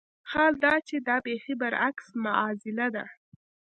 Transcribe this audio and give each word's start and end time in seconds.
حال 0.31 0.53
دا 0.63 0.73
چې 0.87 0.95
دا 1.07 1.17
بېخي 1.25 1.53
برعکس 1.61 2.07
معاضله 2.23 2.87
ده. 2.95 3.05